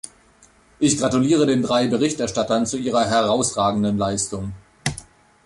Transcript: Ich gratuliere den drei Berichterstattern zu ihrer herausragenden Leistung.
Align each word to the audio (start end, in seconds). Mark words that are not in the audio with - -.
Ich 0.79 0.97
gratuliere 0.97 1.45
den 1.45 1.61
drei 1.61 1.85
Berichterstattern 1.85 2.65
zu 2.65 2.79
ihrer 2.79 3.05
herausragenden 3.05 3.99
Leistung. 3.99 4.51